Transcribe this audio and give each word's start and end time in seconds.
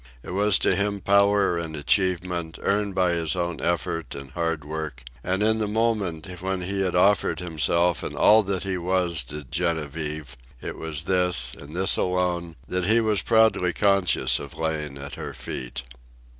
It 0.23 0.31
was 0.31 0.57
to 0.57 0.75
him 0.75 0.99
power 0.99 1.59
and 1.59 1.75
achievement, 1.75 2.57
earned 2.63 2.95
by 2.95 3.11
his 3.11 3.35
own 3.35 3.61
effort 3.61 4.15
and 4.15 4.31
hard 4.31 4.65
work; 4.65 5.03
and 5.23 5.43
in 5.43 5.59
the 5.59 5.67
moment 5.67 6.25
when 6.41 6.61
he 6.61 6.81
had 6.81 6.95
offered 6.95 7.37
himself 7.39 8.01
and 8.01 8.15
all 8.15 8.41
that 8.41 8.63
he 8.63 8.79
was 8.79 9.21
to 9.25 9.43
Genevieve, 9.43 10.35
it 10.59 10.75
was 10.75 11.03
this, 11.03 11.53
and 11.53 11.75
this 11.75 11.97
alone, 11.97 12.55
that 12.67 12.85
he 12.87 12.99
was 12.99 13.21
proudly 13.21 13.73
conscious 13.73 14.39
of 14.39 14.57
laying 14.57 14.97
at 14.97 15.13
her 15.13 15.35
feet. 15.35 15.83